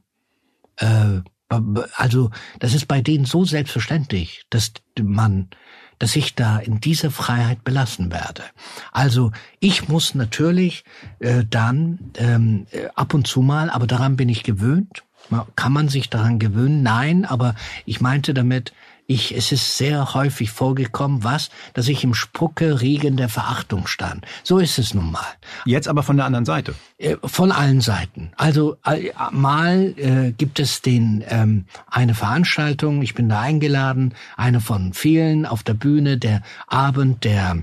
[0.77, 5.49] äh, also das ist bei denen so selbstverständlich, dass man
[5.99, 8.43] dass ich da in dieser Freiheit belassen werde.
[8.93, 10.85] Also ich muss natürlich
[11.19, 15.05] äh, dann ähm, ab und zu mal, aber daran bin ich gewöhnt.
[15.57, 16.83] Kann man sich daran gewöhnen?
[16.83, 18.73] Nein, aber ich meinte damit,
[19.11, 24.27] ich, es ist sehr häufig vorgekommen, was, dass ich im Spucke-Regen der Verachtung stand.
[24.45, 25.25] So ist es nun mal.
[25.65, 26.75] Jetzt aber von der anderen Seite.
[26.99, 28.33] Äh, von allen Seiten.
[28.37, 28.77] Also
[29.31, 35.47] mal äh, gibt es den ähm, eine Veranstaltung, ich bin da eingeladen, eine von vielen
[35.47, 37.63] auf der Bühne, der Abend der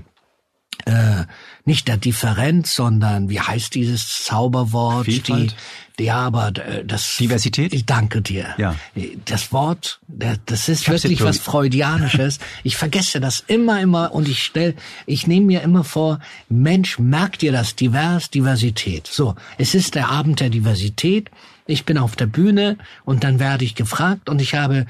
[0.86, 1.24] äh,
[1.64, 5.04] nicht der Differenz, sondern wie heißt dieses Zauberwort?
[5.04, 5.56] Vielfalt?
[5.98, 7.74] Die, ja, aber äh, das Diversität.
[7.74, 8.54] Ich danke dir.
[8.56, 8.76] Ja.
[9.24, 12.38] Das Wort, das ist wirklich was Freudianisches.
[12.62, 14.74] ich vergesse das immer, immer und ich stell,
[15.06, 17.74] ich nehme mir immer vor, Mensch, merkt ihr das?
[17.74, 19.06] Divers, Diversität.
[19.06, 21.30] So, es ist der Abend der Diversität.
[21.66, 24.86] Ich bin auf der Bühne und dann werde ich gefragt und ich habe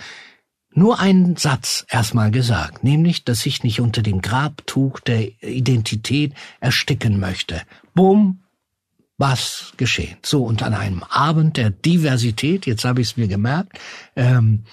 [0.77, 7.19] nur einen Satz erstmal gesagt, nämlich, dass ich nicht unter dem Grabtuch der Identität ersticken
[7.19, 7.63] möchte.
[7.95, 8.43] Bumm,
[9.17, 10.19] was geschehen.
[10.23, 13.79] So, und an einem Abend der Diversität, jetzt habe ich es mir gemerkt,
[14.17, 14.65] ähm,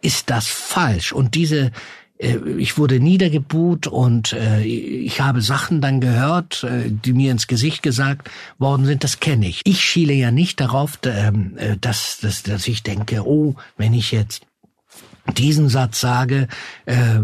[0.00, 1.12] ist das falsch.
[1.12, 1.70] Und diese,
[2.18, 7.46] äh, ich wurde niedergebuht und äh, ich habe Sachen dann gehört, äh, die mir ins
[7.46, 9.60] Gesicht gesagt worden sind, das kenne ich.
[9.64, 14.12] Ich schiele ja nicht darauf, ähm, äh, dass, dass, dass ich denke, oh, wenn ich
[14.12, 14.46] jetzt
[15.34, 16.48] diesen Satz sage,
[16.84, 17.18] äh,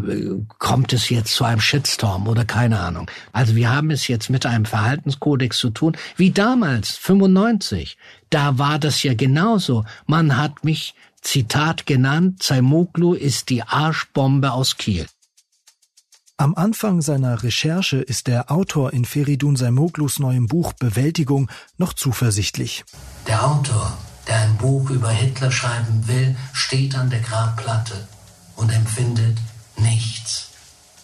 [0.58, 3.10] kommt es jetzt zu einem Shitstorm oder keine Ahnung.
[3.32, 7.96] Also wir haben es jetzt mit einem Verhaltenskodex zu tun, wie damals, 95.
[8.30, 9.84] Da war das ja genauso.
[10.06, 15.06] Man hat mich, Zitat genannt, Zaimoglu ist die Arschbombe aus Kiel.
[16.36, 22.84] Am Anfang seiner Recherche ist der Autor in Feridun Saimoglus neuem Buch Bewältigung noch zuversichtlich.
[23.28, 28.06] Der Autor der ein Buch über Hitler schreiben will, steht an der Grabplatte
[28.56, 29.38] und empfindet
[29.76, 30.50] nichts.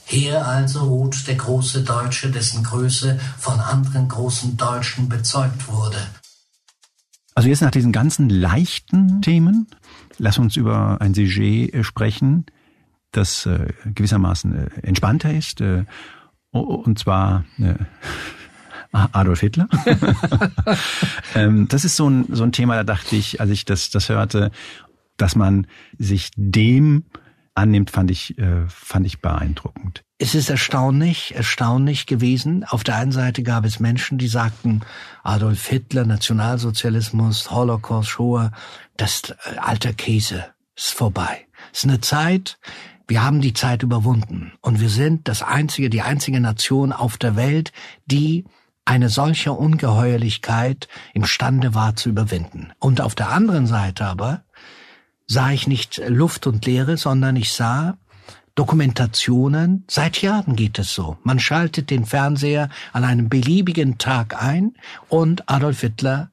[0.05, 5.99] Hier also ruht der große Deutsche, dessen Größe von anderen großen Deutschen bezeugt wurde.
[7.35, 9.69] Also jetzt nach diesen ganzen leichten Themen,
[10.17, 12.47] lass uns über ein Sujet äh, sprechen,
[13.13, 15.63] das äh, gewissermaßen äh, entspannter ist,
[16.51, 17.45] und zwar
[18.93, 19.69] Adolf Hitler.
[21.35, 24.09] ähm, das ist so ein, so ein Thema, da dachte ich, als ich das, das
[24.09, 24.51] hörte,
[25.17, 25.67] dass man
[25.99, 27.05] sich dem
[27.55, 30.05] annimmt, fand ich, äh, fand ich beeindruckend.
[30.19, 32.65] Es ist erstaunlich, erstaunlich gewesen.
[32.65, 34.81] Auf der einen Seite gab es Menschen, die sagten,
[35.23, 38.53] Adolf Hitler, Nationalsozialismus, Holocaust, Shoah,
[38.97, 40.47] das äh, alter Käse
[40.77, 41.47] ist vorbei.
[41.73, 42.59] Es ist eine Zeit,
[43.09, 47.37] wir haben die Zeit überwunden und wir sind das einzige, die einzige Nation auf der
[47.37, 47.73] Welt,
[48.07, 48.45] die
[48.89, 52.73] eine solche Ungeheuerlichkeit imstande war zu überwinden.
[52.79, 54.45] Und auf der anderen Seite aber
[55.27, 57.99] sah ich nicht Luft und Leere, sondern ich sah
[58.55, 59.85] Dokumentationen.
[59.89, 61.19] Seit Jahren geht es so.
[61.23, 64.75] Man schaltet den Fernseher an einem beliebigen Tag ein
[65.11, 66.31] und Adolf Hitler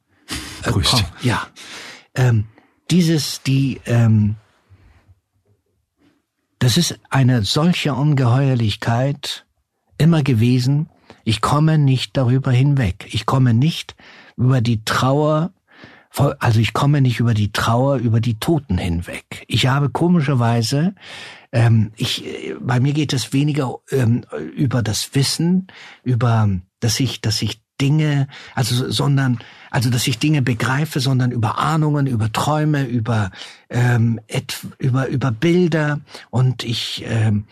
[0.63, 1.03] äh, Grüßt.
[1.23, 1.47] ja.
[2.15, 2.45] Ähm,
[2.89, 4.37] dieses, die, ähm,
[6.59, 9.45] das ist eine solche Ungeheuerlichkeit
[9.97, 10.89] immer gewesen,
[11.25, 13.07] ich komme nicht darüber hinweg.
[13.11, 13.95] Ich komme nicht
[14.38, 15.51] über die Trauer,
[16.39, 19.43] also ich komme nicht über die Trauer über die Toten hinweg.
[19.47, 20.95] Ich habe komischerweise,
[21.51, 22.23] ähm, ich,
[22.61, 24.23] bei mir geht es weniger ähm,
[24.55, 25.67] über das Wissen,
[26.03, 31.57] über, dass ich, dass ich Dinge, also sondern, also dass ich Dinge begreife, sondern über
[31.59, 33.31] Ahnungen, über Träume, über
[33.69, 37.45] ähm, et, über über Bilder und ich ähm,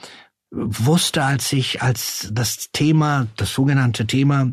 [0.53, 4.51] wusste, als ich, als das Thema, das sogenannte Thema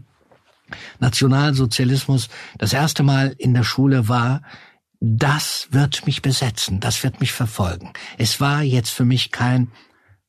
[0.99, 4.43] Nationalsozialismus das erste Mal in der Schule war,
[5.01, 7.93] das wird mich besetzen, das wird mich verfolgen.
[8.19, 9.71] Es war jetzt für mich kein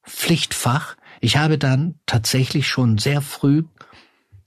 [0.04, 0.96] Pflichtfach.
[1.20, 3.64] Ich habe dann tatsächlich schon sehr früh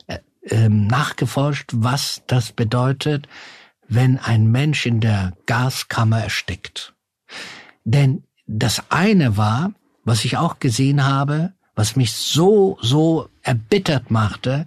[0.06, 3.28] äh, äh, nachgeforscht, was das bedeutet,
[3.86, 6.94] wenn ein Mensch in der Gaskammer erstickt.
[7.84, 9.72] Denn das eine war,
[10.04, 14.66] was ich auch gesehen habe, was mich so, so erbittert machte,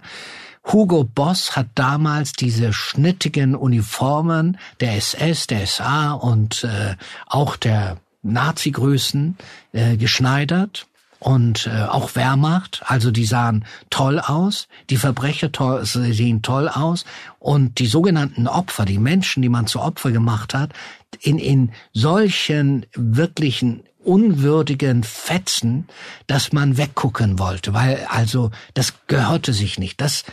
[0.70, 6.94] Hugo Boss hat damals diese schnittigen Uniformen der SS, der SA und äh,
[7.26, 9.38] auch der Nazi-Größen
[9.72, 10.86] äh, geschneidert
[11.20, 17.04] und äh, auch Wehrmacht, also die sahen toll aus, die Verbrecher toll, sehen toll aus
[17.38, 20.72] und die sogenannten Opfer, die Menschen, die man zu Opfer gemacht hat,
[21.20, 25.88] in, in solchen wirklichen unwürdigen Fetzen,
[26.26, 30.00] dass man weggucken wollte, weil also das gehörte sich nicht.
[30.00, 30.24] Das,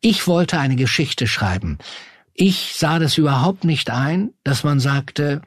[0.00, 1.78] ich wollte eine Geschichte schreiben.
[2.34, 5.42] Ich sah das überhaupt nicht ein, dass man sagte,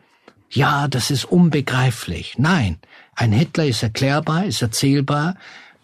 [0.50, 2.36] ja, das ist unbegreiflich.
[2.38, 2.78] Nein,
[3.16, 5.36] ein Hitler ist erklärbar, ist erzählbar.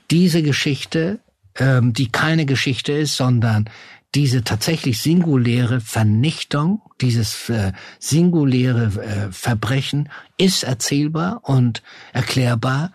[0.09, 1.19] Diese Geschichte,
[1.55, 3.69] ähm, die keine Geschichte ist, sondern
[4.15, 12.91] diese tatsächlich singuläre Vernichtung, dieses äh, singuläre äh, Verbrechen ist erzählbar und erklärbar.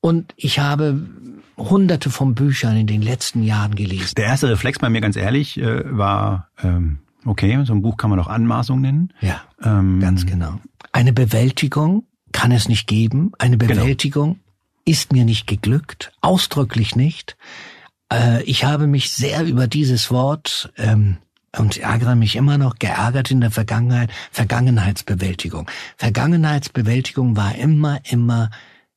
[0.00, 1.00] Und ich habe
[1.56, 4.14] hunderte von Büchern in den letzten Jahren gelesen.
[4.16, 8.10] Der erste Reflex bei mir, ganz ehrlich, äh, war, ähm, okay, so ein Buch kann
[8.10, 9.12] man auch Anmaßung nennen.
[9.20, 10.60] Ja, ähm, ganz genau.
[10.92, 13.32] Eine Bewältigung kann es nicht geben.
[13.38, 13.80] Eine genau.
[13.80, 14.44] Bewältigung genau.
[14.84, 17.36] ist mir nicht geglückt, ausdrücklich nicht.
[18.12, 21.18] Äh, ich habe mich sehr über dieses Wort ähm,
[21.56, 24.10] und ärgere mich immer noch geärgert in der Vergangenheit.
[24.32, 25.70] Vergangenheitsbewältigung.
[25.96, 28.50] Vergangenheitsbewältigung war immer, immer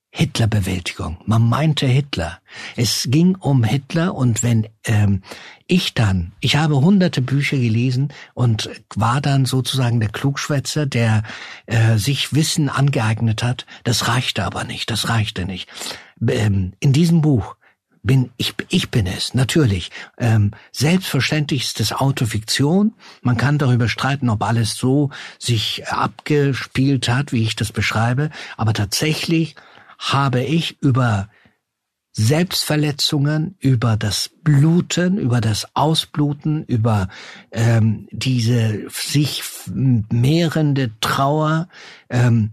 [0.10, 1.18] Hitlerbewältigung.
[1.26, 2.40] Man meinte Hitler.
[2.76, 5.22] Es ging um Hitler und wenn ähm,
[5.68, 11.22] ich dann, ich habe hunderte Bücher gelesen und war dann sozusagen der Klugschwätzer, der
[11.68, 13.68] äh, sich Wissen angeeignet hat.
[13.84, 15.70] Das reichte aber nicht, das reichte nicht.
[16.28, 17.57] Ähm, in diesem Buch
[18.08, 19.92] bin ich, ich bin es, natürlich.
[20.18, 22.94] Ähm, selbstverständlich ist es Autofiktion.
[23.22, 28.32] Man kann darüber streiten, ob alles so sich abgespielt hat, wie ich das beschreibe.
[28.56, 29.56] Aber tatsächlich
[30.00, 31.30] habe ich über
[32.14, 37.10] Selbstverletzungen, über das Bluten, über das Ausbluten, über
[37.52, 41.70] ähm, diese sich mehrende Trauer,
[42.10, 42.52] ähm,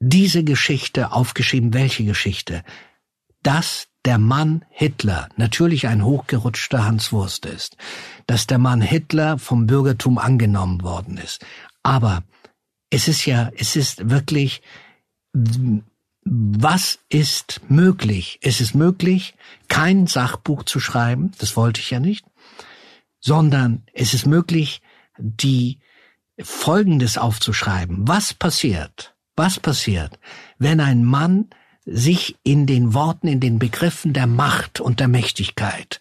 [0.00, 1.72] diese Geschichte aufgeschrieben.
[1.72, 2.64] Welche Geschichte?
[3.44, 7.76] Dass der Mann Hitler natürlich ein hochgerutschter Hans Wurst ist,
[8.26, 11.46] dass der Mann Hitler vom Bürgertum angenommen worden ist.
[11.84, 12.24] Aber
[12.90, 14.62] es ist ja, es ist wirklich
[16.24, 18.38] was ist möglich?
[18.42, 19.34] Es ist möglich,
[19.68, 22.24] kein Sachbuch zu schreiben, das wollte ich ja nicht,
[23.20, 24.80] sondern es ist möglich,
[25.18, 25.80] die
[26.40, 28.08] Folgendes aufzuschreiben.
[28.08, 29.14] Was passiert?
[29.36, 30.18] Was passiert,
[30.58, 31.50] wenn ein Mann
[31.86, 36.00] sich in den Worten, in den Begriffen der Macht und der Mächtigkeit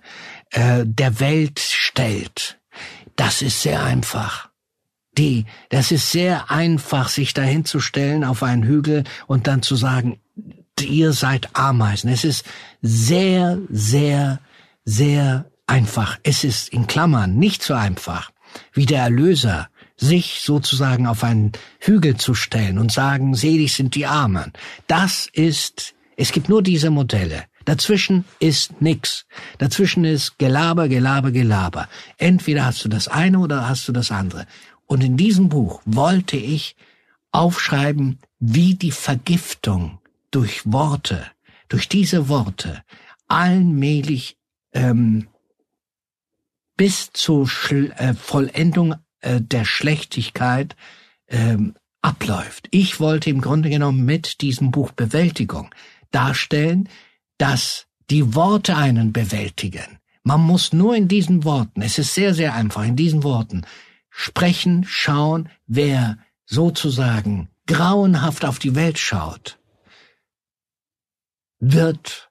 [0.51, 2.59] äh, der Welt stellt?
[3.15, 4.49] Das ist sehr einfach
[5.17, 9.75] die, das ist sehr einfach, sich dahin zu stellen auf einen Hügel und dann zu
[9.75, 10.19] sagen,
[10.81, 12.09] ihr seid Ameisen.
[12.09, 12.45] Es ist
[12.81, 14.39] sehr, sehr,
[14.85, 16.19] sehr einfach.
[16.23, 18.31] Es ist in Klammern nicht so einfach,
[18.73, 24.05] wie der Erlöser sich sozusagen auf einen Hügel zu stellen und sagen, selig sind die
[24.05, 24.53] Armen.
[24.87, 27.45] Das ist, es gibt nur diese Modelle.
[27.65, 29.25] Dazwischen ist nix.
[29.57, 31.87] Dazwischen ist Gelaber, Gelaber, Gelaber.
[32.17, 34.45] Entweder hast du das eine oder hast du das andere.
[34.85, 36.75] Und in diesem Buch wollte ich
[37.31, 39.99] aufschreiben, wie die Vergiftung
[40.31, 41.25] durch Worte,
[41.69, 42.83] durch diese Worte
[43.27, 44.37] allmählich
[44.73, 45.27] ähm,
[46.75, 50.75] bis zur Schl äh, Vollendung äh, der Schlechtigkeit
[51.27, 52.67] ähm, abläuft.
[52.71, 55.73] Ich wollte im Grunde genommen mit diesem Buch Bewältigung
[56.11, 56.89] darstellen,
[57.37, 59.99] dass die Worte einen bewältigen.
[60.23, 63.65] Man muss nur in diesen Worten, es ist sehr, sehr einfach, in diesen Worten
[64.09, 69.57] sprechen, schauen, wer sozusagen grauenhaft auf die Welt schaut,
[71.59, 72.29] wird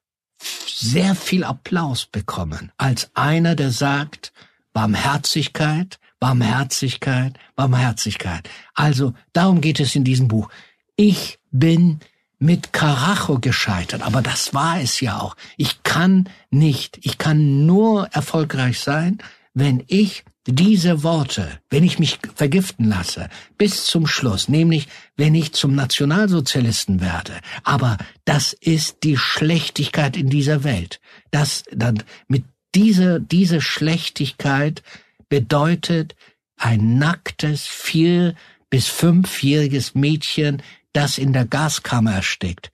[0.67, 4.33] sehr viel Applaus bekommen als einer, der sagt,
[4.73, 8.49] Barmherzigkeit, Barmherzigkeit, Barmherzigkeit.
[8.75, 10.49] Also darum geht es in diesem Buch.
[10.95, 11.99] Ich bin
[12.39, 15.35] mit Karacho gescheitert, aber das war es ja auch.
[15.57, 19.19] Ich kann nicht, ich kann nur erfolgreich sein,
[19.53, 25.55] wenn ich diese Worte, wenn ich mich vergiften lasse, bis zum Schluss, nämlich wenn ich
[25.55, 27.33] zum Nationalsozialisten werde,
[27.65, 31.01] aber das ist die Schlechtigkeit in dieser Welt.
[31.33, 32.45] Das dann mit
[32.77, 34.85] dieser diese Schlechtigkeit
[35.33, 36.15] bedeutet
[36.59, 38.35] ein nacktes vier
[38.69, 40.61] bis fünfjähriges Mädchen,
[40.93, 42.71] das in der Gaskammer erstickt.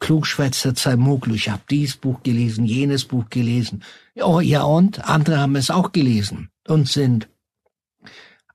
[0.00, 3.84] Klugschwätzer Zaimoglu, ich habe dieses Buch gelesen, jenes Buch gelesen.
[4.20, 7.28] Oh ja und andere haben es auch gelesen und sind,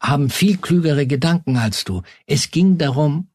[0.01, 2.01] haben viel klügere Gedanken als du.
[2.25, 3.29] Es ging darum,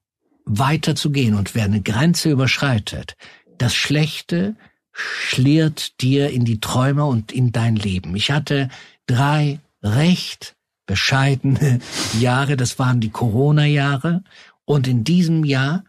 [0.45, 3.17] weiterzugehen und wer eine Grenze überschreitet,
[3.57, 4.57] das Schlechte
[4.93, 8.15] schliert dir in die Träume und in dein Leben.
[8.15, 8.69] Ich hatte
[9.07, 10.57] drei recht
[10.87, 11.81] bescheidene
[12.19, 14.23] Jahre, das waren die Corona-Jahre
[14.65, 15.85] und in diesem Jahr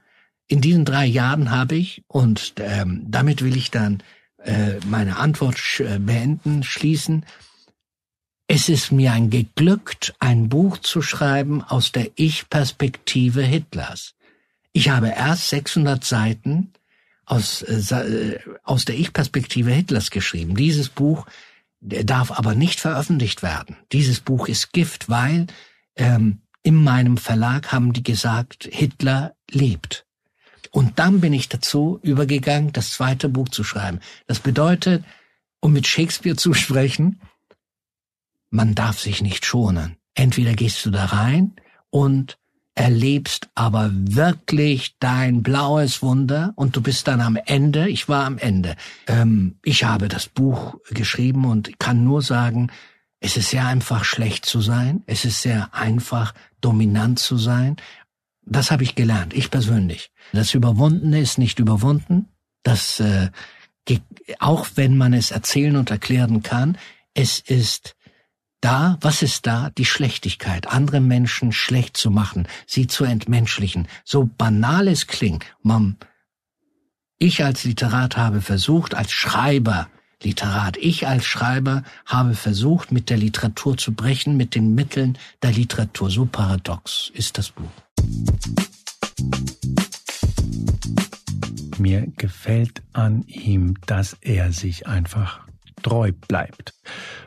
[0.48, 4.04] in diesen drei Jahren habe ich, und ähm, damit will ich dann
[4.44, 7.26] äh, meine Antwort sch äh, beenden, schließen,
[8.48, 14.16] es ist mir ein geglückt, ein Buch zu schreiben aus der Ich-Perspektive Hitlers.
[14.74, 16.74] Ich habe erst 600 Seiten
[17.26, 20.56] aus, äh, äh, aus der Ich-Perspektive Hitlers geschrieben.
[20.56, 21.26] Dieses Buch
[21.84, 23.76] darf aber nicht veröffentlicht werden.
[23.92, 25.48] Dieses Buch ist Gift, weil
[25.96, 30.06] ähm, in meinem Verlag haben die gesagt, Hitler lebt.
[30.72, 34.00] Und dann bin ich dazu übergegangen, das zweite Buch zu schreiben.
[34.28, 35.04] Das bedeutet,
[35.60, 37.22] um mit Shakespeare zu sprechen,
[38.50, 39.98] man darf sich nicht schonen.
[40.16, 41.56] Entweder gehst du da rein
[41.90, 42.38] und
[42.76, 47.88] erlebst aber wirklich dein blaues Wunder und du bist dann am Ende.
[47.88, 48.76] Ich war am Ende.
[49.08, 52.72] Ähm, ich habe das Buch geschrieben und kann nur sagen,
[53.20, 55.04] es ist sehr einfach schlecht zu sein.
[55.06, 57.78] Es ist sehr einfach dominant zu sein.
[58.46, 60.12] Das habe ich gelernt, ich persönlich.
[60.34, 62.28] Das Überwundene ist nicht überwunden.
[62.64, 63.30] Das, äh,
[64.40, 66.78] auch wenn man es erzählen und erklären kann,
[67.14, 67.96] es ist
[68.64, 69.72] da, was ist da?
[69.78, 73.88] Die Schlechtigkeit, andere Menschen schlecht zu machen, sie zu entmenschlichen.
[74.06, 75.98] So banal es klingt, man,
[77.20, 79.90] ich als Literat habe versucht, als Schreiber,
[80.22, 85.52] Literat, ich als Schreiber habe versucht, mit der Literatur zu brechen, mit den Mitteln der
[85.52, 86.10] Literatur.
[86.10, 87.70] So paradox ist das Buch.
[91.78, 95.42] Mir gefällt an ihm, dass er sich einfach
[95.82, 96.74] treu bleibt.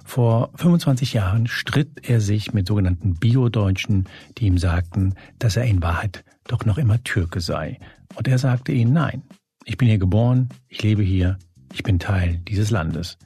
[0.07, 5.83] Vor 25 Jahren stritt er sich mit sogenannten Bio-Deutschen, die ihm sagten, dass er in
[5.83, 7.81] Wahrheit doch noch immer Türke sei.
[8.15, 9.25] Und er sagte ihnen, nein,
[9.65, 11.39] ich bin hier geboren, ich lebe hier,
[11.75, 13.19] ich bin Teil dieses Landes.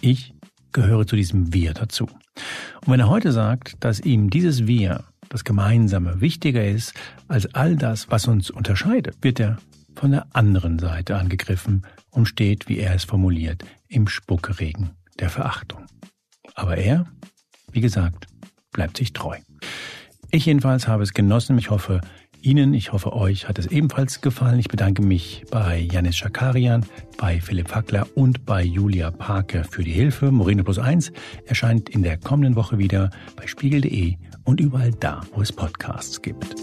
[0.00, 0.32] Ich
[0.72, 2.04] gehöre zu diesem Wir dazu.
[2.04, 6.94] Und wenn er heute sagt, dass ihm dieses Wir, das Gemeinsame, wichtiger ist
[7.26, 9.58] als all das, was uns unterscheidet, wird er
[9.96, 15.84] von der anderen Seite angegriffen und steht, wie er es formuliert, im Spuckeregen der Verachtung.
[16.54, 17.06] Aber er,
[17.72, 18.26] wie gesagt,
[18.72, 19.36] bleibt sich treu.
[20.30, 21.56] Ich jedenfalls habe es genossen.
[21.58, 22.00] Ich hoffe,
[22.40, 24.58] Ihnen, ich hoffe, euch hat es ebenfalls gefallen.
[24.58, 26.86] Ich bedanke mich bei Janis Schakarian,
[27.16, 30.30] bei Philipp Fackler und bei Julia Parker für die Hilfe.
[30.30, 31.12] Moreno Plus 1
[31.46, 36.54] erscheint in der kommenden Woche wieder bei spiegel.de und überall da, wo es Podcasts gibt.